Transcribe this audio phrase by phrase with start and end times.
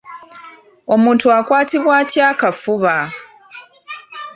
[0.93, 2.95] Omuntu akwatibwa atya akafuba?